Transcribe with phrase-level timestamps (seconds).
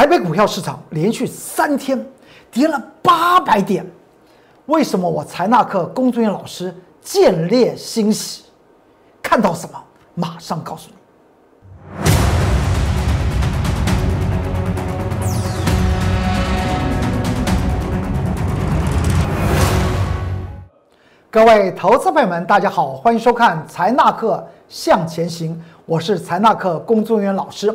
[0.00, 2.02] 台北股票市场连续三天
[2.50, 3.84] 跌了八百点，
[4.64, 8.44] 为什么我财纳克龚俊元老师见猎欣喜？
[9.22, 9.78] 看到什么？
[10.14, 10.96] 马上告诉你。
[21.30, 27.70] 各位投资朋友们，大家好，欢迎收看财纳克向前行，我是财纳克龚俊元老师。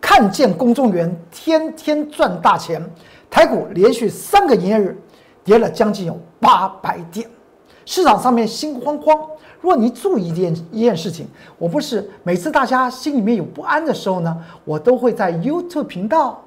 [0.00, 2.82] 看见公众员天天赚大钱，
[3.28, 5.00] 台股连续三个营业日
[5.44, 7.28] 跌了将近有八百点，
[7.84, 9.16] 市场上面心慌慌。
[9.60, 11.28] 如果你注意一件一件事情，
[11.58, 16.42] 我不是每次大家心里面有不安的时候呢，我都会在 YouTube 频道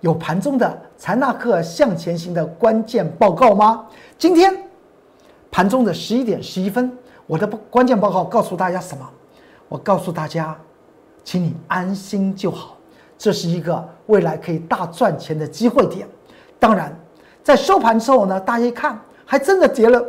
[0.00, 3.86] 有盘中的财纳克向前行的关键报告吗？
[4.18, 4.52] 今天
[5.52, 6.92] 盘中的十一点十一分，
[7.28, 9.08] 我的关键报告告诉大家什么？
[9.68, 10.58] 我告诉大家。
[11.24, 12.76] 请你安心就好，
[13.16, 16.06] 这是一个未来可以大赚钱的机会点。
[16.58, 16.94] 当然，
[17.42, 20.04] 在收盘之后呢，大家一看，还真的跌了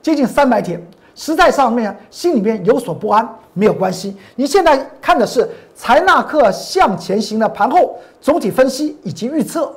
[0.00, 0.80] 接近三百点，
[1.14, 4.16] 实在上面心里面有所不安，没有关系。
[4.34, 9.74] 你现在看的是财纳克向前行的盘后总体分析以及预测，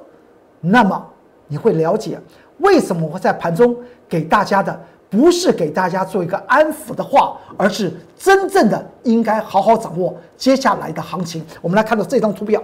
[0.59, 1.05] 那么
[1.47, 2.19] 你会了解
[2.59, 3.75] 为什么会在盘中
[4.07, 4.79] 给大家的。
[5.11, 11.45] 不是给大家做一个安抚的话，而是真正的应该好好掌握接下来的行情。
[11.61, 12.63] 我们来看到这张图表，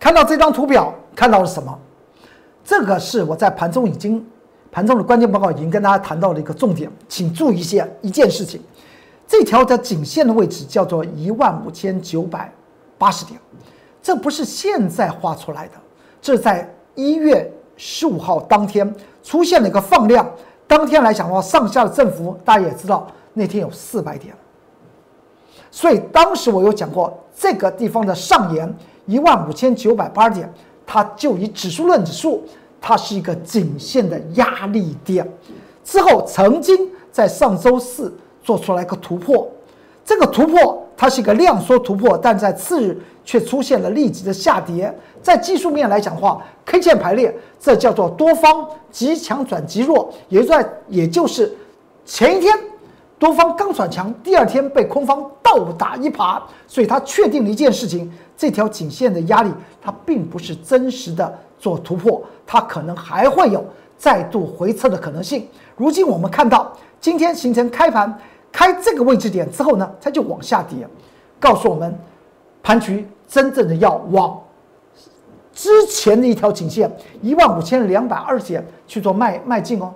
[0.00, 1.78] 看到这张图表看到了什么？
[2.64, 4.26] 这个是我在盘中已经
[4.72, 8.62] 盘中的关键报告已经跟大家谈到了一个重点，请注意一下一件事情，
[9.28, 12.50] 这条的颈线的位置叫做一万五千九百
[12.96, 13.38] 八十点，
[14.02, 15.74] 这不是现在画出来的，
[16.22, 18.90] 这在一月十五号当天
[19.22, 20.26] 出现了一个放量。
[20.66, 24.34] 当天来讲的话，上下的振幅大家也知道，那天有四百点，
[25.70, 28.74] 所以当时我有讲过，这个地方的上沿
[29.06, 30.52] 一万五千九百八十点，
[30.86, 32.42] 它就以指数论指数，
[32.80, 35.28] 它是一个颈线的压力点。
[35.84, 39.48] 之后曾经在上周四做出来一个突破，
[40.04, 44.92] 这个突破它是一个量缩突破，但在次日却出现了立即的下跌。
[45.22, 51.52] 在技术面来讲的话，K 线排列，这叫做多方极强转极弱，也在也就是
[52.04, 52.54] 前一天
[53.18, 59.50] 多方刚转强，第二天被空方倒打一耙，所以它确定了一件事情：这条颈线的压力
[59.80, 63.64] 它并不是真实的做突破，它可能还会有
[63.96, 65.48] 再度回撤的可能性。
[65.76, 68.16] 如今我们看到今天形成开盘
[68.56, 70.88] 开这个位置点之后呢，它就往下跌，
[71.40, 71.92] 告诉我们
[72.62, 74.40] 盘局真正的要往。
[75.52, 76.88] 之前的一条颈线
[77.20, 79.92] 一万五千两百二十点去做迈迈进哦，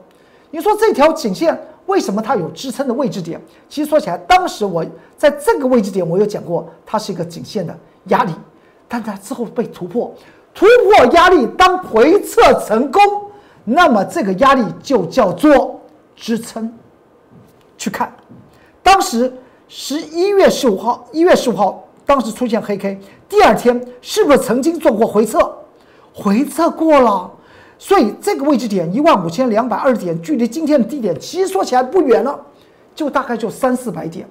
[0.51, 3.41] 你说这条颈线为什么它有支撑的位置点？
[3.69, 4.85] 其实说起来，当时我
[5.17, 7.73] 在这个位置点我有讲过，它是一个颈线的
[8.07, 8.33] 压力，
[8.89, 10.13] 但它之后被突破，
[10.53, 13.01] 突破压力当回撤成功，
[13.65, 15.81] 那么这个压力就叫做
[16.17, 16.73] 支撑。
[17.77, 18.13] 去看，
[18.91, 19.31] 当时
[19.69, 21.84] 十一月十五号，一月十五号。
[22.06, 25.38] 当时出现黑 K，第二天是不是曾经做过回撤？
[26.15, 27.31] 回撤过了，
[27.78, 32.41] 所以这个位置点一万五千两百二十点，距离今天的低点其实说起来不远了，
[32.94, 34.26] 就大概就三四百点。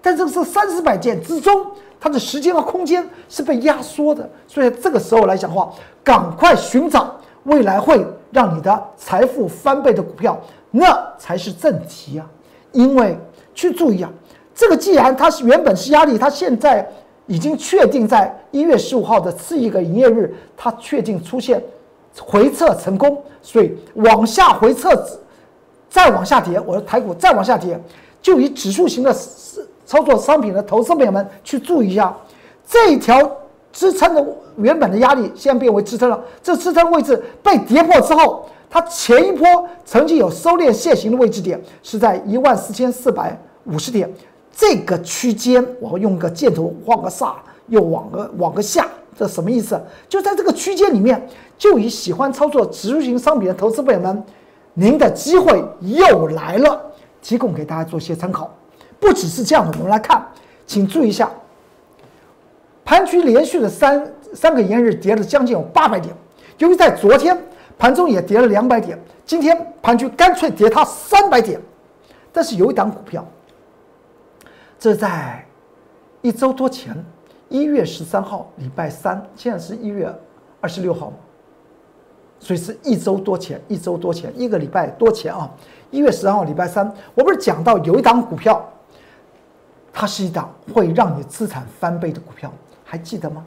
[0.00, 1.66] 但这个是三四百点之中，
[2.00, 5.70] 它的时间和空间是被压缩的，所以这个时候来讲的话，
[6.02, 8.02] 赶快寻找未来会
[8.32, 10.40] 让你的财富翻倍的股票，
[10.70, 12.26] 那才是正题啊！
[12.72, 13.18] 因为
[13.58, 14.10] 去注意啊，
[14.54, 16.88] 这个既然它是原本是压力，它现在。
[17.30, 21.62] 已经确定在一月十五号的次一个营业日，它确定出现
[22.18, 24.98] 回撤成功，所以往下回撤，
[25.90, 27.78] 再往下跌，我的台股再往下跌，
[28.22, 29.14] 就以指数型的
[29.84, 32.16] 操作商品的投资朋友们去注意一下，
[32.66, 33.30] 这一条
[33.74, 34.26] 支撑的
[34.56, 43.38] 原本的压力现在变为支撑了，这支撑位置被跌破之后，它前一波曾经有收敛楔形的位置点是在一万四千四百
[43.68, 44.10] 五十点。
[44.50, 47.34] 这个区间，我用个箭头画个煞，
[47.68, 49.80] 又往个往个下，这什么意思？
[50.08, 51.24] 就在这个区间里面，
[51.56, 54.24] 就以喜欢操作指数型商品的投资朋友们，
[54.74, 56.80] 您的机会又来了，
[57.22, 58.52] 提供给大家做些参考。
[58.98, 60.26] 不只是这样的，我们来看，
[60.66, 61.30] 请注意一下，
[62.84, 66.12] 盘局连续的三三个营日跌了将近有八百点，
[66.58, 67.40] 由于在昨天
[67.78, 71.60] 盘中也跌了两百点，今天盘局干脆跌它三百点，
[72.32, 73.24] 但是有一档股票。
[74.78, 75.44] 这在
[76.22, 76.94] 一周多前，
[77.48, 80.12] 一月十三号，礼拜三，现在是一月
[80.60, 81.12] 二十六号
[82.38, 85.50] 所以是一周多前，一周多前，一个礼拜多前啊！
[85.90, 88.64] 一月十三号，礼拜三，我不是讲到有一档股票，
[89.92, 92.52] 它是一档会让你资产翻倍的股票，
[92.84, 93.44] 还记得吗？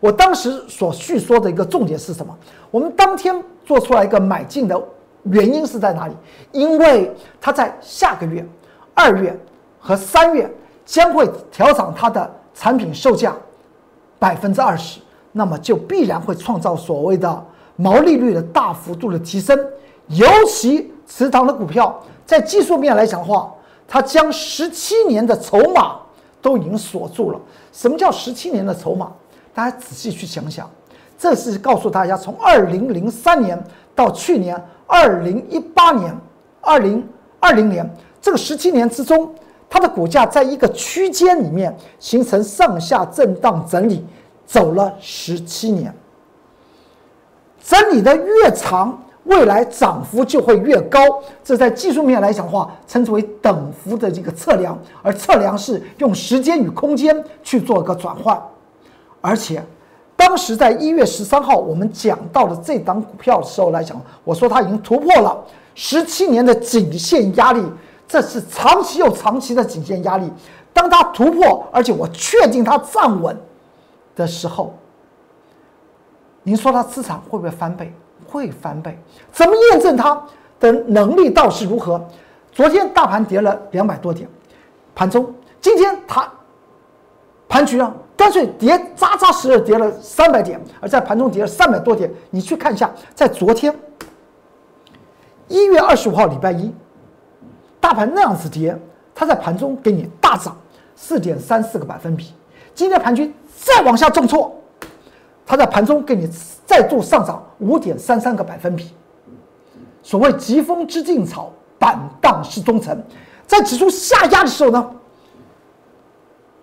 [0.00, 2.36] 我当时所叙说的一个重点是什么？
[2.70, 4.78] 我们当天做出来一个买进的
[5.22, 6.14] 原因是在哪里？
[6.52, 7.10] 因为
[7.40, 8.46] 它在下个月
[8.92, 9.34] 二月
[9.80, 10.50] 和三月
[10.88, 13.36] 将会调涨它的产品售价
[14.18, 14.98] 百分之二十，
[15.32, 17.44] 那么就必然会创造所谓的
[17.76, 19.54] 毛利率的大幅度的提升。
[20.06, 23.52] 尤其持仓的股票，在技术面来讲的话，
[23.86, 25.96] 它将十七年的筹码
[26.40, 27.38] 都已经锁住了。
[27.70, 29.12] 什么叫十七年的筹码？
[29.52, 30.68] 大家仔细去想想，
[31.18, 33.62] 这是告诉大家，从二零零三年
[33.94, 36.16] 到去年二零一八年、
[36.62, 37.06] 二零
[37.38, 37.88] 二零年
[38.22, 39.30] 这个十七年之中，
[39.70, 44.04] 它的股价在一个区间里面形成上下震荡整理，
[44.46, 45.94] 走了十七年。
[47.62, 50.98] 整理的越长，未来涨幅就会越高。
[51.44, 58.40] 这在技术面来讲的话，称之为等幅的这个测量，而测量是用时间与空间去做个转换。
[59.20, 59.62] 而且，
[60.16, 65.36] 当时在一月十三号我们讲到的这档股票的时候来讲，我说它已经突破了
[65.74, 67.62] 十七年的颈线压力，
[68.08, 70.28] 这是长期又长期的颈线压力。
[70.72, 73.36] 当它突破，而且我确定它站稳
[74.16, 74.74] 的时候，
[76.42, 77.92] 您说它资产会不会翻倍？
[78.26, 78.98] 会翻倍。
[79.30, 80.20] 怎么验证它
[80.58, 82.02] 的能力到是如何？
[82.52, 84.28] 昨天大盘跌了两百多点，
[84.94, 86.28] 盘中，今天它
[87.48, 87.94] 盘局啊。
[88.16, 92.12] 干脆跌扎扎实实跌了三百点，而在盘中跌了三百多点。
[92.30, 93.72] 你去看一下，在昨天
[95.46, 96.74] 一月二十五号礼拜一，
[97.80, 98.76] 大盘那样子跌，
[99.14, 100.56] 它在盘中给你大涨
[100.96, 102.32] 四点三四个百分比。
[102.74, 104.54] 今天盘局再往下重挫，
[105.46, 106.28] 它在盘中给你
[106.66, 108.92] 再度上涨五点三三个百分比。
[110.02, 113.02] 所谓疾风知劲草，板荡是忠臣。
[113.46, 114.90] 在指数下压的时候呢？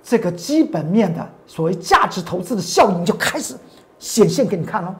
[0.03, 3.55] 这个基本面的所谓价值投资的效应就开始
[3.97, 4.95] 显现给你看了，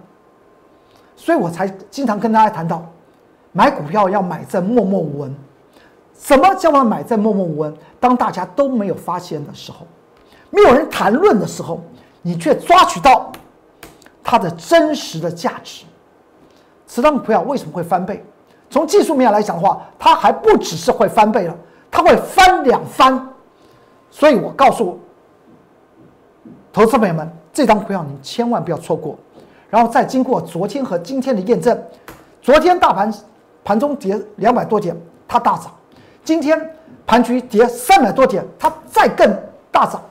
[1.16, 2.84] 所以我才经常跟大家谈到，
[3.52, 5.36] 买股票要买在默默无闻。
[6.18, 7.74] 什么叫做买在默默无闻？
[8.00, 9.86] 当大家都没有发现的时候，
[10.50, 11.82] 没有人谈论的时候，
[12.22, 13.32] 你却抓取到
[14.24, 15.86] 它的真实的价值。
[16.88, 18.24] 此档股票为什么会翻倍？
[18.70, 21.56] 从技术面来讲的话，它还不只是会翻倍了，
[21.92, 23.28] 它会翻两番。
[24.10, 25.00] 所以我告诉
[26.72, 29.18] 投资朋友们，这张股票你千万不要错过。
[29.70, 31.78] 然后再经过昨天和今天的验证，
[32.42, 33.14] 昨天大盘
[33.64, 34.96] 盘中跌两百多点，
[35.28, 35.72] 它大涨；
[36.26, 36.76] 今天
[37.08, 39.34] 盘局跌三百多点，它再更
[39.72, 40.02] 大涨，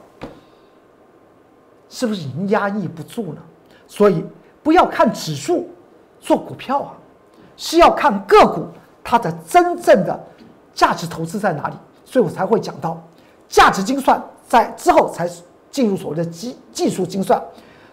[1.90, 3.38] 是不是已经压抑不住了？
[3.86, 4.24] 所以
[4.62, 5.68] 不要看指数
[6.20, 6.94] 做股票啊，
[7.56, 8.66] 是要看个股
[9.02, 10.18] 它的真正的
[10.72, 11.74] 价值投资在哪里。
[12.04, 12.98] 所以我才会讲到。
[13.46, 15.28] 价值精算在之后才
[15.70, 17.40] 进入所谓的技技术精算，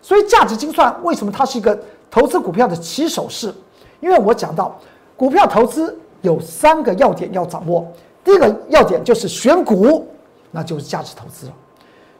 [0.01, 1.77] 所以价值精算为什么它是一个
[2.09, 3.53] 投资股票的起手式？
[3.99, 4.79] 因为我讲到
[5.17, 7.85] 股票投资有三个要点要掌握，
[8.23, 10.07] 第一个要点就是选股，
[10.51, 11.53] 那就是价值投资了；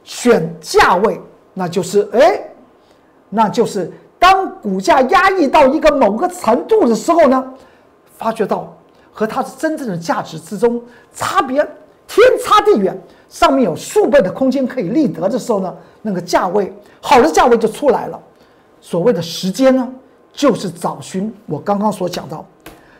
[0.04, 1.20] 选价位，
[1.54, 2.42] 那就是哎，
[3.28, 7.54] 那就是当股价压抑到一个某个程度的时候呢，
[8.16, 8.76] 发觉到
[9.12, 10.82] 和它的真正的价值之中
[11.12, 11.56] 差别
[12.06, 13.00] 天差地远。
[13.28, 16.70] 上面有数倍的空间可以立得的时候呢，那个价位
[17.00, 18.20] 好的价位就出来了。
[18.78, 19.88] 所谓的时间呢，
[20.34, 22.44] 就是找寻我刚刚所讲到，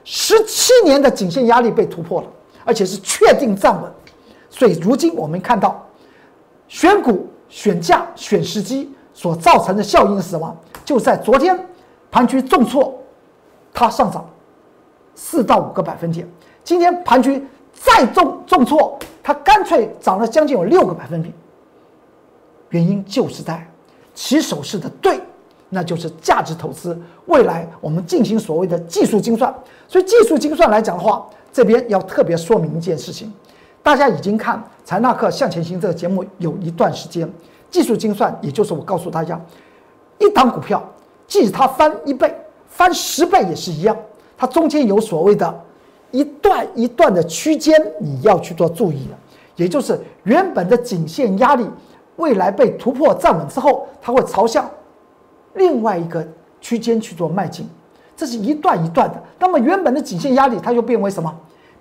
[0.04, 2.26] 十七年的颈线压力被突破了，
[2.64, 3.90] 而且是确定站稳。
[4.50, 5.86] 所以如今我们看到，
[6.68, 10.56] 选股、选价、选时机所造成的效应是什么？
[10.84, 11.58] 就在昨天
[12.10, 12.98] 盘局重挫，
[13.72, 14.28] 它上涨
[15.14, 16.28] 四到五个百分点。
[16.64, 18.98] 今天盘局再重重挫。
[19.24, 21.32] 它干脆涨了将近有六个百分点，
[22.70, 23.64] 原因就是在
[24.14, 25.20] 起手式的对，
[25.74, 26.96] 那就是价值投资。
[27.26, 29.52] 未来我们进行所谓的技术精算，
[29.88, 33.32] 所以技术精算来讲的话，这边要特别说明一件事情：
[33.82, 37.26] 大家已经看《财纳克向前行》这个节目有一段时间，
[37.70, 39.40] 技术精算也就是我告诉大家，
[40.18, 40.82] 一档股票
[41.26, 42.34] 即使它翻一倍、
[42.68, 43.96] 翻十倍也是一样，
[44.36, 45.60] 它中间有所谓的。
[46.14, 49.16] 一段一段的区间，你要去做注意了，
[49.56, 51.66] 也就是原本的颈线压力，
[52.16, 54.70] 未来被突破站稳之后，它会朝向
[55.54, 56.26] 另外一个
[56.60, 57.68] 区间去做迈进，
[58.16, 59.22] 这是一段一段的。
[59.38, 61.34] 那么原本的颈线压力，它就变为什么？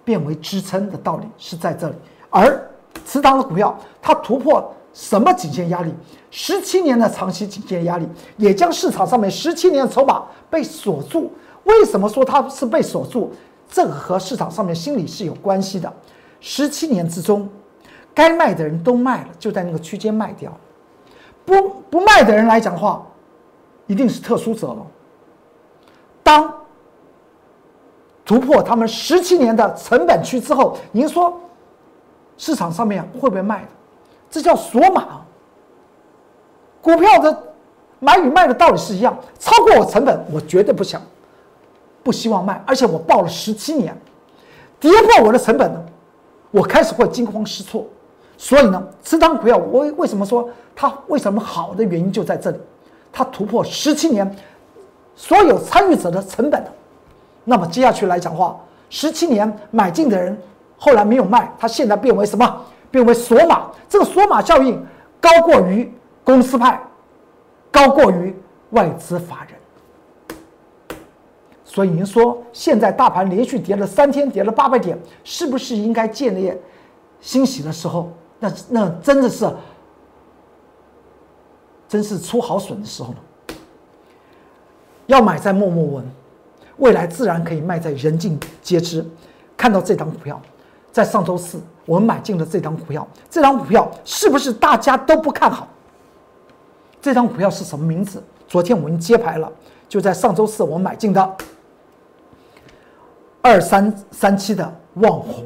[0.04, 1.96] 变为支撑的道理是在这里。
[2.30, 2.70] 而
[3.06, 5.94] 持仓的股票，它突破什么颈线压力？
[6.32, 11.32] 十七年的长期颈线压力，也将市场上面十七年的筹码被锁住。
[11.66, 13.32] 为什么说它是被锁住？
[13.70, 15.92] 这个和市场上面心理是有关系的。
[16.40, 17.48] 十七年之中，
[18.14, 20.52] 该卖的人都卖了，就在那个区间卖掉。
[21.46, 23.06] 不不卖的人来讲的话，
[23.92, 24.88] 一定是特殊者了。
[26.24, 26.54] 当
[28.24, 31.38] 突破他们十七年的成本区之后，您说
[32.38, 33.68] 市场上面会不会卖的？
[34.30, 35.20] 这叫锁码。
[36.82, 37.44] 股票的
[38.00, 41.02] 买与卖的道理是一样，超过我成本，我绝对不想、
[42.02, 43.94] 不希望卖，而且我报了十七年，
[44.80, 45.84] 跌破我的成本呢，
[46.50, 47.86] 我开始会惊慌失措。
[48.38, 52.58] 所以呢，持仓股票我为什么说它为什么好的原因就在这里，
[53.12, 54.36] 它突破十七年
[55.16, 56.64] 所有参与者的成本。
[57.44, 60.38] 那么接下去来讲话，十七年买进的人
[60.78, 62.62] 后来没有卖，他现在变为什么？
[62.90, 63.70] 变为锁码。
[63.90, 64.86] 这个锁码效应
[65.20, 65.92] 高过于
[66.24, 66.82] 公司派，
[67.70, 68.36] 高过于
[68.72, 69.58] 外资法人。
[71.64, 76.54] 所以您说现在大盘连续跌了三天，跌了八百点，是不是应该建立
[77.20, 78.12] 欣喜的时候？
[78.40, 79.50] 那那真的是，
[81.92, 83.56] 真是出好损的时候了。
[85.08, 86.06] 要买在默默闻，
[86.78, 89.06] 未来自然可以卖在人尽皆知。
[89.58, 90.42] 看到这张股票，
[90.90, 95.68] 在上周四我们买进了这张股票，这张股票是不是大家都不看好？
[97.02, 98.24] 这张股票是什么名字？
[98.48, 99.52] 昨天我们揭牌了，
[99.90, 101.36] 就在上周四我们买进的
[103.42, 105.46] 二三三七的旺红，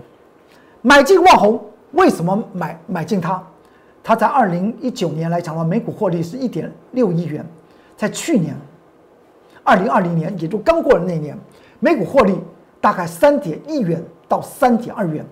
[0.83, 1.59] 买进旺红。
[1.93, 3.43] 为什么买买进它？
[4.07, 7.43] 它在二零一九年来讲的话，每股获利是一点六亿元，
[7.97, 8.55] 在去年
[9.63, 11.35] 二零二零年，也就刚过了那年，
[11.79, 12.39] 每股获利
[12.79, 15.25] 大概三点一元到三点二元，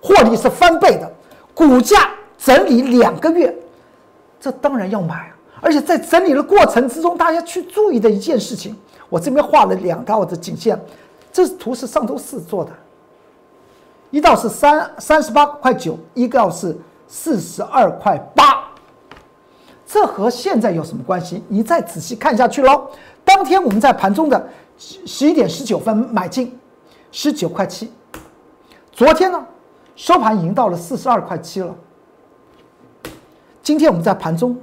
[0.00, 1.12] 获利是翻倍的。
[1.52, 2.08] 股价
[2.38, 3.52] 整理两个月，
[4.38, 5.36] 这当然要买啊！
[5.60, 8.76] 而且在整理的过程之中，大家去注意的一件事情，
[9.08, 10.80] 我这边画了两道的颈线，
[11.32, 12.70] 这图是上周四做的。
[14.10, 16.76] 一道是三三十八块九，一道是
[17.12, 18.62] 四十二块八，
[19.84, 21.42] 这和现在有什么关系？
[21.48, 22.88] 你再仔细看下去喽。
[23.24, 24.48] 当天我们在盘中的
[24.78, 26.56] 十一点十九分买进，
[27.10, 27.92] 十九块七。
[28.92, 29.44] 昨天呢，
[29.96, 31.74] 收盘已经到了四十二块七了。
[33.60, 34.56] 今天我们在盘中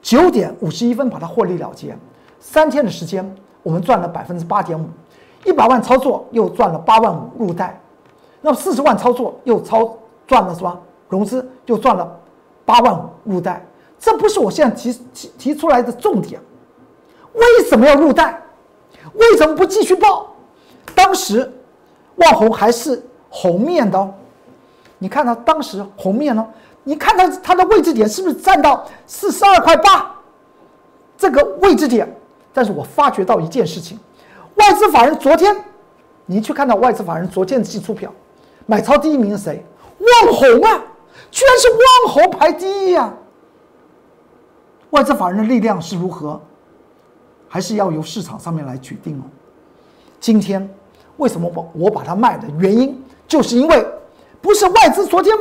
[0.00, 1.94] 九点五十一分把它获利了结，
[2.40, 4.88] 三天的时间我们赚了百分之八点五，
[5.44, 7.78] 一百万操作又赚了八万五入袋。
[8.40, 9.94] 那么四十万操作又操
[10.26, 10.82] 赚了什么？
[11.08, 12.20] 融资就赚了
[12.64, 13.64] 八万五入袋，
[13.98, 16.40] 这不是我现在提提提出来的重点。
[17.32, 18.42] 为什么要入袋？
[19.14, 20.34] 为什么不继续报？
[20.94, 21.52] 当时
[22.16, 24.14] 万红还是红面的，
[24.98, 26.46] 你看它当时红面呢？
[26.84, 30.14] 你看它它的位置点是不是站到四十二块八
[31.18, 32.08] 这个位置点？
[32.52, 33.98] 但是我发觉到一件事情，
[34.54, 35.54] 外资法人昨天，
[36.24, 38.12] 你去看到外资法人昨天的季出票。
[38.64, 39.64] 买超第一名是谁？
[39.98, 40.82] 万宏啊，
[41.30, 43.12] 居然是旺宏排第一呀！
[44.90, 46.40] 外资法人的力量是如何？
[47.48, 49.22] 还是要由市场上面来决定哦。
[50.18, 50.68] 今天
[51.16, 53.86] 为什么我我把它卖的原因，就是因为
[54.40, 55.36] 不是外资昨天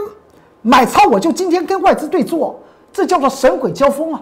[0.62, 2.60] 买超，我就今天跟外资对坐，
[2.92, 4.22] 这叫做神鬼交锋啊！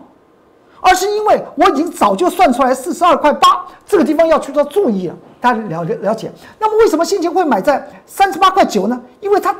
[0.81, 5.15] 而是因为我已经早就算出来四十二块八这个地方要去做注意了。
[5.39, 9.01] 大家了了了解，那么为什么先前会买在三十八块九呢？
[9.19, 9.55] 因为它，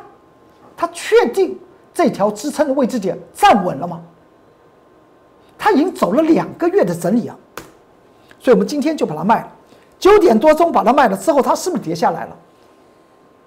[0.76, 1.60] 它确定
[1.94, 4.02] 这条支撑的位置点站稳了吗？
[5.58, 7.38] 它已经走了两个月的整理啊，
[8.40, 9.48] 所以我们今天就把它卖了。
[9.98, 12.36] 九点多钟把它卖了之后，它是不是跌下来了？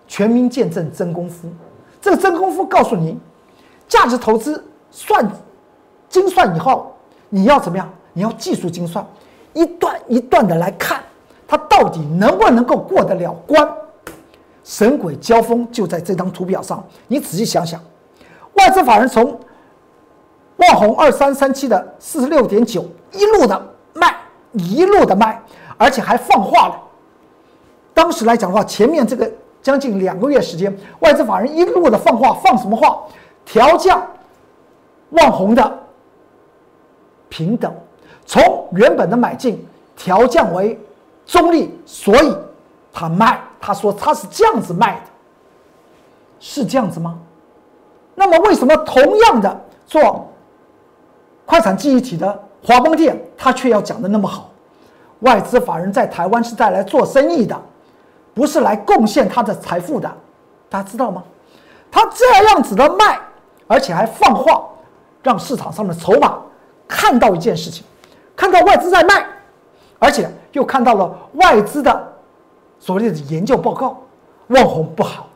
[0.08, 1.48] 全民见证真功夫，
[2.00, 3.18] 这个真功夫告诉您，
[3.88, 5.28] 价值投资算
[6.08, 6.94] 精算以后，
[7.28, 7.92] 你要怎么样？
[8.12, 9.04] 你要技术精算，
[9.52, 11.02] 一段一段的来看。
[11.48, 13.68] 它到底能不能够过得了关？
[14.64, 16.82] 神鬼交锋就在这张图表上。
[17.06, 17.80] 你仔细想想，
[18.56, 19.38] 外资法人从
[20.56, 24.16] 万红二三三七的四十六点九一路的卖，
[24.52, 25.42] 一路的卖，
[25.76, 26.82] 而且还放话了。
[27.94, 29.30] 当时来讲的话，前面这个
[29.62, 33.02] 将近两个月时间，外资法人一路的放话，放什么话？
[33.44, 34.04] 调降
[35.10, 35.78] 万红的
[37.28, 37.72] 平等，
[38.24, 40.78] 从原本的买进调降为。
[41.26, 42.36] 中立，所以
[42.92, 43.40] 他卖。
[43.60, 45.06] 他说他是这样子卖的，
[46.38, 47.18] 是这样子吗？
[48.16, 50.28] 那么为什么同样的做
[51.44, 54.50] 快产记忆体的华邦电，他却要讲的那么好？
[55.20, 57.56] 外资法人在台湾是带来做生意的，
[58.34, 60.12] 不是来贡献他的财富的，
[60.68, 61.22] 大家知道吗？
[61.90, 63.20] 他这样子的卖，
[63.68, 64.64] 而且还放话，
[65.22, 66.38] 让市场上的筹码
[66.88, 67.84] 看到一件事情，
[68.34, 69.24] 看到外资在卖。
[69.98, 72.12] 而且又看到了外资的
[72.78, 73.98] 所谓的研究报告，
[74.48, 75.26] 旺红不好，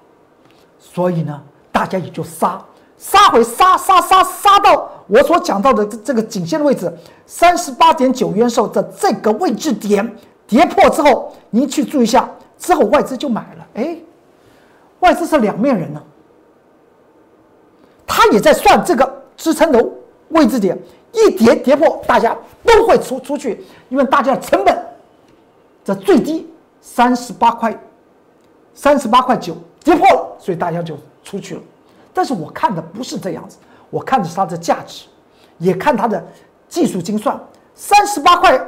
[0.79, 2.63] 所以呢，大家也就杀，
[3.01, 6.93] 杀回杀杀杀杀到我所讲到的这这个颈线的位置，
[7.25, 10.17] 三十八点九元时候的这个位置点
[10.47, 12.29] 跌破之后，您去注意一下，
[12.59, 13.67] 之后外资就买了。
[13.73, 13.97] 哎，
[14.99, 16.03] 外资是两面人呢，
[18.07, 19.83] 他也在算这个支撑的
[20.29, 20.79] 位置点，
[21.13, 24.79] 一跌跌破，大家都会出出去，因为大家的成本
[25.83, 26.47] 在最低
[26.83, 27.75] 三十八块，
[28.75, 31.63] 三十八块九跌破了，所以大家就出去了。
[32.13, 35.07] 但是我看的不是这样子，我看的是它的价值，
[35.59, 36.25] 也看它的
[36.69, 37.39] 技术精算。
[37.75, 38.61] 三十八块，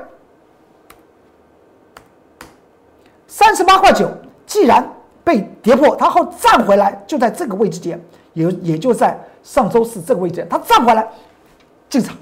[3.27, 4.11] 三十八块九，
[4.47, 4.89] 既然
[5.23, 8.01] 被跌破，它后站回来，就在这个位置点，
[8.33, 11.07] 也也就在上周四这个位置，它站回来
[11.91, 12.17] 进场。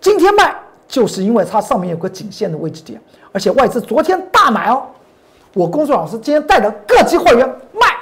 [0.00, 0.54] 今天卖，
[0.86, 3.00] 就是因为它上面有个颈线的位置点，
[3.32, 4.86] 而且外资昨天大买哦。
[5.54, 8.01] 我公孙老师今天带着各级会员卖。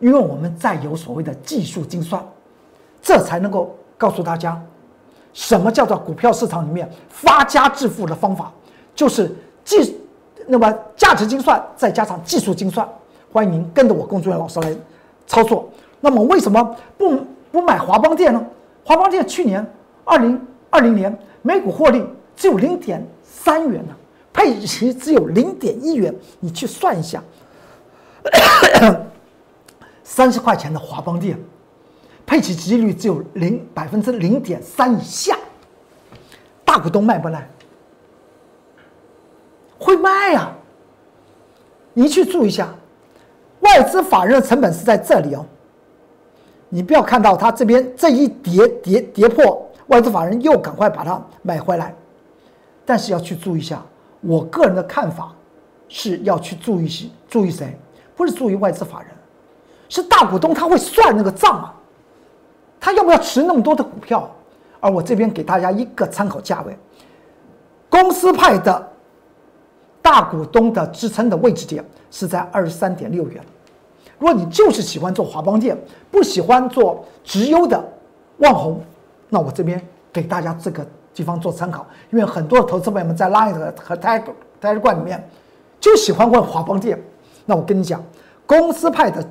[0.00, 2.20] 因为我们在有所谓的技术精算，
[3.00, 4.60] 这才能够告诉大家，
[5.32, 8.50] 什么叫做股票市场里面发家致富的方法，
[8.94, 9.30] 就是
[9.64, 9.96] 技，
[10.46, 12.88] 那么价值精算再加上技术精算。
[13.32, 14.74] 欢迎您跟着我工作人员老师来
[15.26, 15.68] 操作。
[16.00, 17.20] 那么为什么不
[17.52, 18.44] 不买华邦电呢？
[18.84, 19.64] 华邦电去年
[20.04, 20.40] 二零
[20.70, 22.04] 二零年每股获利
[22.34, 23.94] 只有零点三元呢，
[24.32, 27.22] 配息只有零点一元，你去算一下。
[30.12, 31.38] 三十块钱的华邦电，
[32.26, 35.38] 配齐几率只有零百分之零点三以下，
[36.64, 37.48] 大股东卖不卖？
[39.78, 40.52] 会卖呀！
[41.94, 42.74] 你去注意一下，
[43.60, 45.46] 外资法人的成本是在这里哦。
[46.68, 51.94] 你不要看到它这边这一跌跌跌破，外资法人又赶快把它买回来，
[52.84, 53.80] 但是要去注意一下，
[54.22, 55.32] 我个人的看法
[55.86, 57.78] 是要去注意注意谁？
[58.16, 59.10] 不是注意外资法人。
[59.90, 61.74] 是大股东，他会算那个账啊，
[62.80, 64.30] 他要不要持那么多的股票？
[64.78, 66.74] 而我这边给大家一个参考价位，
[67.90, 68.90] 公司派的
[70.00, 73.44] 大股东的支撑的位置点是在二十三点六元。
[74.18, 75.76] 如果你就是喜欢做华邦电，
[76.10, 77.84] 不喜欢做直优的
[78.38, 78.80] 旺宏，
[79.28, 84.22] 那我这边给大家这个地方做参考，因为很多的投资朋友们在 Line 和 Tag
[84.62, 85.28] Tag 罐里面
[85.80, 86.98] 就喜欢问华邦电。
[87.44, 88.00] 那我跟你讲，
[88.46, 89.22] 公司派的。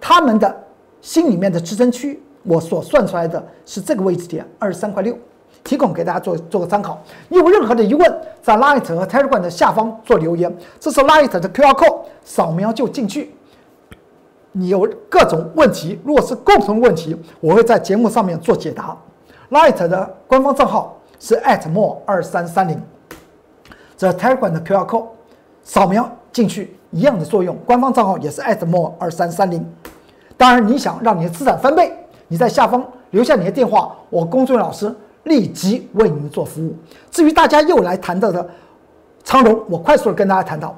[0.00, 0.64] 他们的
[1.00, 5.16] 心里面的支撑区，我所算出来的是这个位置点二十三块六，
[5.62, 7.02] 提供给大家做做个参考。
[7.28, 13.34] 你有任何的疑问，在 Light 和 Telegram 的下方做留言，这是 Light 的 QR code，扫描就进去。
[14.52, 18.96] 你有各种问题，如果是共同问题，我会在节目上面做解答。
[19.50, 21.40] Light 的官方账号是
[21.72, 22.80] @more 二三三零，
[23.96, 25.06] 这 Telegram 的 QR code，
[25.62, 29.66] 扫描进去一样的作用，官方账号也是 @more 二三三零。
[30.36, 31.92] 当然，你想让你的资产翻倍，
[32.28, 34.92] 你在下方留下你的电话，我工作老师
[35.22, 36.76] 立即为你们做服务。
[37.10, 38.46] 至于大家又来谈到的
[39.22, 40.76] 长荣，我快速的跟大家谈到，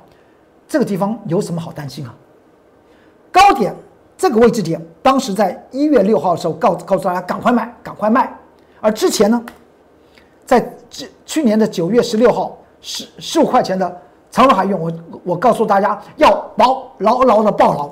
[0.68, 2.14] 这个地方有什么好担心啊？
[3.32, 3.74] 高点
[4.16, 8.32] 这个位置点，当时在一月六号的时候告告诉大家赶快卖，赶快卖。
[8.80, 9.42] 而之前呢，
[10.44, 14.92] 在这去年的九月十六号十十五块钱的长荣海运，我
[15.24, 17.90] 我告诉大家要牢牢牢的抱牢。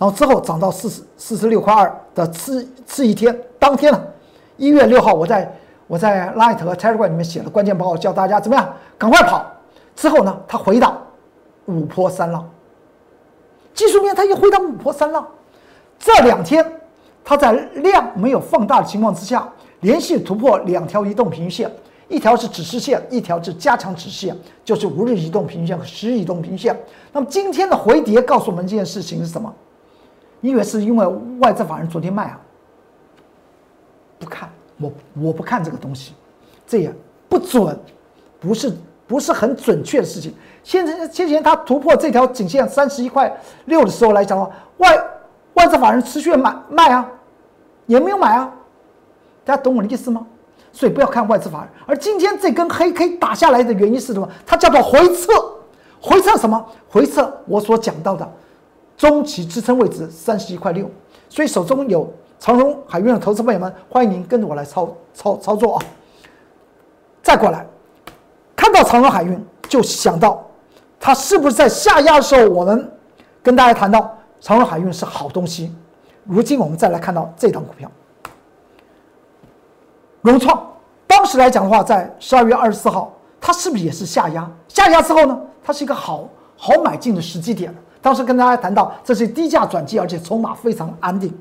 [0.00, 4.02] 然后之后涨到四十四十六块二的次次一天，当天呢，
[4.56, 5.54] 一月六号，我在
[5.86, 9.44] 我在 Light 和 Telegram 里面写了关键报告，叫大家怎么样，赶快跑。
[9.94, 10.96] 之后呢，它回到
[11.66, 12.48] 五波三浪，
[13.74, 15.28] 技术面它又回到五波三浪。
[15.98, 16.64] 这两天，
[17.22, 19.46] 它在量没有放大的情况之下，
[19.80, 21.70] 连续突破两条移动平均线，
[22.08, 24.34] 一条是指示线，一条是加强指示线，
[24.64, 26.74] 就是五日移动平均线和十日移动平均线。
[27.12, 29.54] 那么今天的回跌告诉我们这件事情是什么？
[30.40, 31.06] 你以为是因为
[31.38, 32.40] 外资法人昨天卖啊？
[34.18, 36.14] 不看我，我不看这个东西，
[36.66, 36.94] 这也
[37.28, 37.78] 不准，
[38.38, 38.74] 不是
[39.06, 40.34] 不是很准确的事情。
[40.62, 45.04] 先前先前它突破这条颈线三十一块六的时候来讲的话，外
[45.54, 47.10] 外资法人持续买卖啊，
[47.86, 48.52] 也没有买啊，
[49.44, 50.26] 大家懂我的意思吗？
[50.72, 51.68] 所以不要看外资法人。
[51.86, 54.28] 而今天这根黑 K 打下来的原因是什么？
[54.46, 55.32] 它叫做回撤，
[56.00, 56.64] 回撤什么？
[56.88, 58.30] 回撤我所讲到的。
[59.00, 60.86] 中期支撑位置三十一块六，
[61.30, 62.06] 所以手中有
[62.38, 65.82] 长荣海运的投资朋友们，欢迎您跟着我来操操操作啊！
[67.22, 67.66] 再过来，
[68.54, 70.46] 看到长荣海运就想到，
[71.00, 72.92] 它是不是在下压的时候，我们
[73.42, 75.74] 跟大家谈到长荣海运是好东西。
[76.24, 77.90] 如今我们再来看到这档股票，
[80.20, 80.62] 融创，
[81.06, 83.10] 当时来讲的话，在十二月二十四号，
[83.40, 84.46] 它是不是也是下压？
[84.68, 87.74] 下压之后呢，它是一个好好买进的时机点。
[88.02, 91.32] 当时跟大家谈到，这是低价转机，而且筹码非常安定。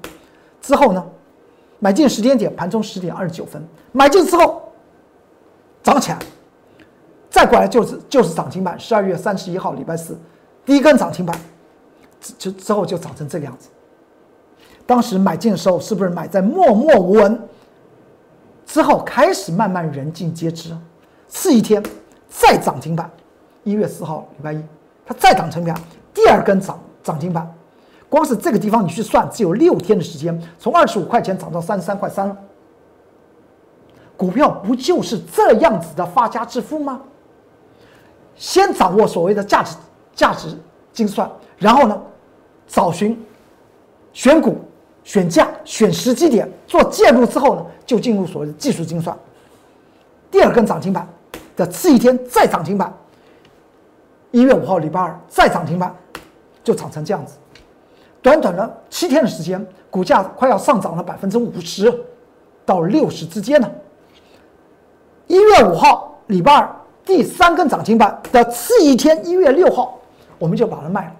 [0.61, 1.05] 之后呢，
[1.79, 4.61] 买进时间点盘中十点二十九分，买进之后
[5.81, 6.19] 涨起来，
[7.29, 8.77] 再过来就是就是涨停板。
[8.79, 10.17] 十二月三十一号礼拜四，
[10.65, 11.39] 第一根涨停板，
[12.19, 13.69] 之之后就涨成这个样子。
[14.85, 17.39] 当时买进的时候是不是买在默默无闻？
[18.65, 20.77] 之后开始慢慢人尽皆知，
[21.27, 21.81] 次一天
[22.27, 23.09] 再涨停板，
[23.63, 24.61] 一月四号礼拜一，
[25.05, 25.75] 它再涨停板，
[26.13, 27.49] 第二根涨涨停板。
[28.09, 32.35] 光是这个地方你去算，只有六天的时间，从二十五块钱涨到三十三块三了。
[34.17, 36.99] 股票不就是这样子的发家致富吗？
[38.35, 39.75] 先掌握所谓的价值
[40.15, 40.57] 价值
[40.91, 42.01] 精算，然后呢，
[42.67, 43.17] 找寻
[44.11, 44.57] 选股、
[45.03, 49.17] 选价、选时机点做介入之后呢，就进入所谓的技术精算。
[50.31, 51.07] 第二根涨停板
[51.55, 52.93] 的次一天再涨停板，
[54.31, 55.95] 一月五号礼拜二再涨停板，
[56.63, 57.37] 就涨成这样子。
[58.21, 61.91] 短短的七天的时间，股价快要上涨了百分之五十
[62.65, 63.69] 到六十之间呢。
[65.27, 69.97] 一月五号礼拜二第三根涨停板的次一天，一月六号
[70.37, 71.15] 我们就把它卖了。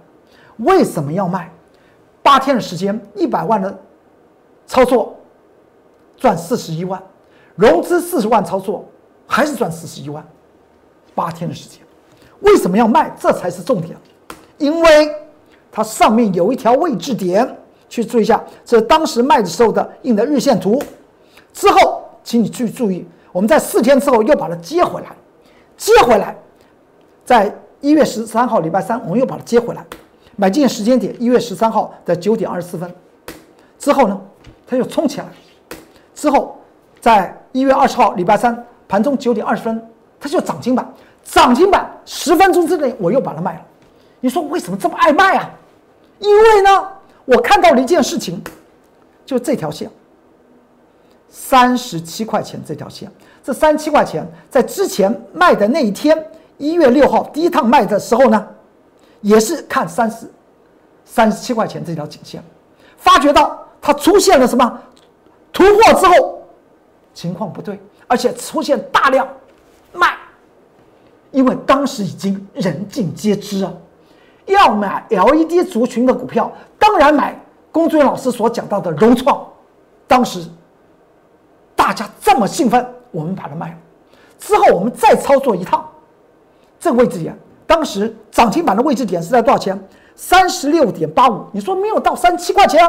[0.58, 1.50] 为什么要卖？
[2.22, 3.76] 八天的时间，一百万的
[4.66, 5.16] 操作
[6.16, 7.02] 赚四十一万，
[7.56, 8.84] 融资四十万操作
[9.26, 10.24] 还是赚四十一万。
[11.14, 11.80] 八天的时间，
[12.40, 13.14] 为什么要卖？
[13.18, 13.96] 这才是重点，
[14.58, 15.14] 因为。
[15.72, 17.48] 它上面有一条位置点，
[17.88, 20.82] 去注意一下，这当时卖的时候的印的日线图。
[21.52, 25.10] 之后，请你去注意，我们在四天之后又把它接回来，
[25.76, 26.36] 接回来，
[27.24, 29.86] 在一月十三号礼拜三，我们又把它接回来，
[30.34, 32.92] 买进时间点一月十三号的九点二十四分。
[33.78, 34.20] 之后呢，
[34.66, 35.26] 它又冲起来，
[36.16, 36.58] 之后
[37.00, 39.80] 在一月二十号礼拜三盘中九点二十分，
[40.18, 40.92] 它就涨停板，
[41.30, 43.60] 涨停板十分钟之内我又把它卖了。
[44.20, 45.48] 你说为什么这么爱卖啊？
[46.18, 46.88] 因为呢，
[47.24, 48.42] 我看到了一件事情，
[49.24, 49.90] 就这条线，
[51.28, 53.10] 三十七块钱这条线，
[53.42, 58.46] 这三七块钱在之前卖的那一天，一月六号第一趟卖的时候呢，
[59.20, 60.30] 也是看三十
[61.04, 62.42] 三十七块钱这条颈线，
[62.98, 64.80] 发觉到它出现了什么？
[65.52, 66.42] 突破之后，
[67.14, 69.26] 情况不对，而且出现大量
[69.92, 70.14] 卖，
[71.30, 73.72] 因为当时已经人尽皆知啊。
[74.46, 77.38] 要买 LED 族群的股票，当然买
[77.70, 79.46] 龚俊老师所讲到的融创。
[80.08, 80.44] 当时
[81.76, 83.76] 大家这么兴奋，我们把它卖了。
[84.38, 85.88] 之后我们再操作一趟，
[86.80, 89.80] 这个位置点，当时涨停板的位置点是在多少钱？
[90.16, 91.44] 三十六点八五。
[91.52, 92.80] 你说没有到三七块钱？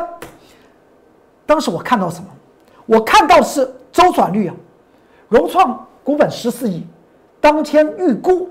[1.45, 2.29] 当时我看到什么？
[2.87, 4.55] 我看到是周转率啊，
[5.29, 6.83] 融创股本十四亿，
[7.41, 8.49] 当天预估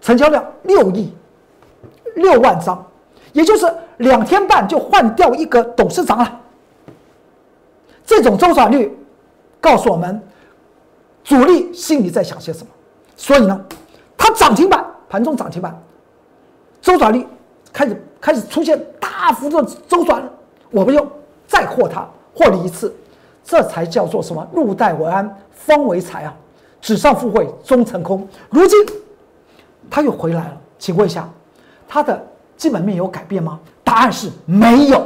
[0.00, 1.12] 成交量六亿。
[2.16, 2.84] 六万张，
[3.32, 6.40] 也就是两天半就换掉一个董事长了。
[8.04, 8.98] 这种周转率
[9.60, 10.20] 告诉我们，
[11.22, 12.66] 主力心里在想些什么。
[13.16, 13.64] 所以呢，
[14.18, 15.80] 它涨停板盘中涨停板，
[16.82, 17.24] 周转率
[17.72, 20.20] 开始开始出现大幅度周转，
[20.72, 21.06] 我们又
[21.46, 22.04] 再获它
[22.34, 22.92] 获利一次，
[23.44, 24.44] 这才叫做什么？
[24.52, 26.34] 入袋为安，方为财啊！
[26.80, 28.26] 纸上富贵终成空。
[28.50, 28.78] 如今
[29.90, 31.28] 他又回来了，请问一下。
[31.92, 32.24] 它的
[32.56, 33.58] 基本面有改变吗？
[33.82, 35.04] 答案是没有。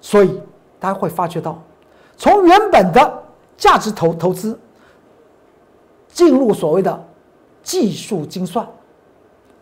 [0.00, 0.40] 所以
[0.80, 1.62] 大家会发觉到，
[2.16, 3.22] 从原本的
[3.58, 4.58] 价值投投资，
[6.08, 7.06] 进入所谓的
[7.62, 8.66] 技术精算，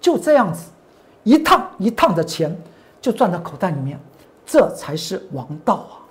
[0.00, 0.70] 就这样子，
[1.24, 2.56] 一趟一趟的钱
[3.00, 3.98] 就赚到口袋里面，
[4.46, 6.03] 这才是王道啊！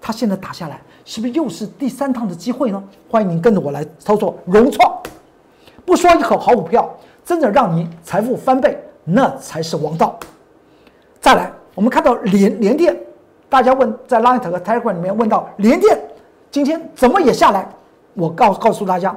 [0.00, 2.82] 他现在打下来，是不是又是第三趟的机会呢？
[3.10, 5.00] 欢迎您跟着我来操作融创，
[5.84, 6.88] 不说一口好股票。
[7.24, 10.18] 真的让你财富翻倍，那才是王道。
[11.20, 12.98] 再来，我们看到联联电，
[13.50, 16.00] 大家问在 Line 和 Telegram 里面问到联电
[16.50, 17.68] 今天怎么也下来？
[18.14, 19.14] 我告告诉大家，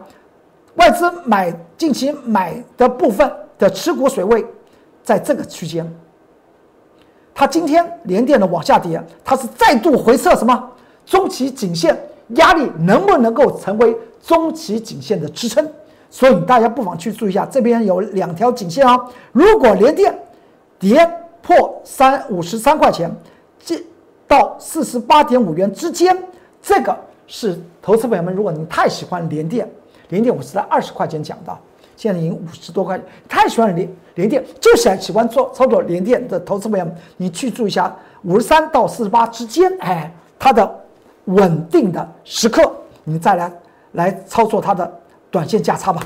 [0.76, 4.46] 外资买近期买的部分的持股水位
[5.02, 5.89] 在这个区间。
[7.34, 10.72] 它今天连电的往下跌，它是再度回撤什么
[11.06, 11.98] 中期颈线
[12.30, 15.67] 压力，能不能够成为中期颈线的支撑？
[16.10, 19.00] 所以大家不妨去注意一下，这边有两条颈线啊。
[19.32, 20.13] 如果连电
[20.78, 21.10] 跌
[21.41, 23.10] 破三五十三块钱，
[23.63, 23.82] 这
[24.28, 26.15] 到四十八点五元之间，
[26.62, 26.96] 这个
[27.28, 29.70] 是投资朋友们，如果你太喜欢连电，
[30.10, 31.58] 连电我是在二十块钱讲的，
[32.02, 40.84] 现在已经五十多块，太喜欢连连电，就是喜欢做操作连电的投资朋友们，你去注意一下五十三到四十八之间，哎，它的
[41.26, 43.54] 稳定的时刻，你再来
[43.92, 44.92] 来操作它的。
[45.30, 46.02] 短线价差吧，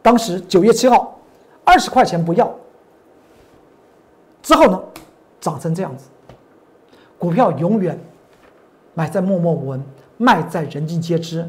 [0.00, 1.16] 当时九月七号，
[1.64, 2.52] 二十块钱不要，
[4.42, 4.82] 之后呢，
[5.38, 6.08] 涨成这样子，
[7.16, 7.96] 股票永远
[8.94, 9.84] 买在默默无闻，
[10.16, 11.48] 卖在人尽皆知。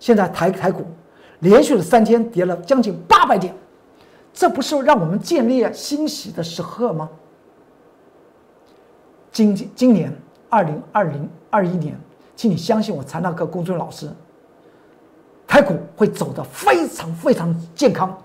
[0.00, 0.84] 现在台台股
[1.44, 3.54] 连续了三天跌了将近八百点，
[4.32, 7.08] 这不是让我们建立欣喜的时刻吗？
[9.30, 10.10] 今今年
[10.48, 12.00] 二零二零二一年，
[12.34, 14.08] 请你相信我，财纳课公孙老师，
[15.46, 18.16] 台股会走得非常非常健康，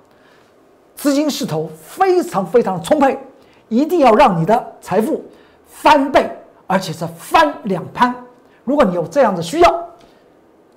[0.95, 3.19] 资金势头非常非常充沛，
[3.67, 5.25] 一定要让你的财富
[5.65, 6.31] 翻倍，
[6.67, 8.15] 而且是翻两番。
[8.63, 9.88] 如果你有这样的需要，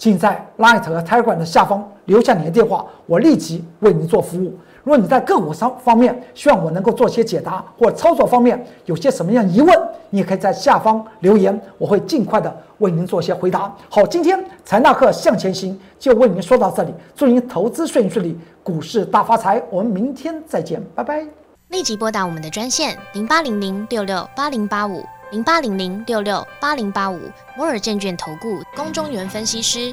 [0.02, 4.52] 请在 Light 和 Telegram 的下方留下你的电话，我立即为您做服务。
[4.82, 13.72] 如果你在个股上方面希望我能够做些解答，或操作方面有些什么样疑问，你也可以在下方留言，我会尽快的为您做些回答。
[13.88, 19.62] 好，今天财纳克向前行就为您说到这里，祝您投资顺顺利，股市大发财。
[19.70, 21.24] 我们明天再见，拜拜。
[21.68, 29.92] 立即拨打我们的专线零八零零六六八零八五零八零零六六八零八五摩尔证券投顾公中原分析师。